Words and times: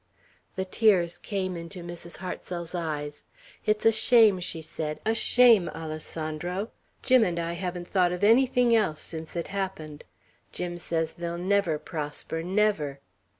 The 0.55 0.65
tears 0.65 1.19
came 1.19 1.55
into 1.55 1.83
Mrs. 1.83 2.17
Hartsel's 2.17 2.73
eyes. 2.73 3.25
"It's 3.67 3.85
a 3.85 3.91
shame!" 3.91 4.39
she 4.39 4.59
said, 4.59 4.99
"a 5.05 5.13
shame, 5.13 5.69
Alessandro! 5.69 6.71
Jim 7.03 7.23
and 7.23 7.37
I 7.37 7.53
haven't 7.53 7.87
thought 7.87 8.11
of 8.11 8.23
anything 8.23 8.75
else, 8.75 8.99
since 8.99 9.35
it 9.35 9.49
happened. 9.49 10.03
Jim 10.51 10.79
says 10.79 11.13
they'll 11.13 11.37
never 11.37 11.77
prosper, 11.77 12.41
never. 12.41 12.99